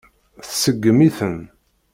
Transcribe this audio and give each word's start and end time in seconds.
Tseggem-iten. 0.49 1.37